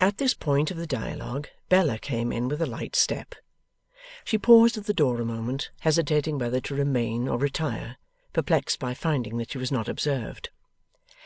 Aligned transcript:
At 0.00 0.16
this 0.16 0.32
point 0.32 0.70
of 0.70 0.78
the 0.78 0.86
dialogue 0.86 1.48
Bella 1.68 1.98
came 1.98 2.32
in 2.32 2.48
with 2.48 2.62
a 2.62 2.66
light 2.66 2.96
step. 2.96 3.34
She 4.24 4.38
paused 4.38 4.78
at 4.78 4.86
the 4.86 4.94
door 4.94 5.20
a 5.20 5.24
moment, 5.26 5.70
hesitating 5.80 6.38
whether 6.38 6.62
to 6.62 6.74
remain 6.74 7.28
or 7.28 7.36
retire; 7.36 7.98
perplexed 8.32 8.78
by 8.78 8.94
finding 8.94 9.36
that 9.36 9.50
she 9.50 9.58
was 9.58 9.70
not 9.70 9.86
observed. 9.86 10.48